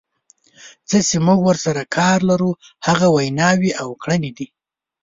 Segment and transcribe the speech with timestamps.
[0.89, 2.51] څه چې موږ ورسره کار لرو
[2.87, 4.47] هغه ویناوې او کړنې دي.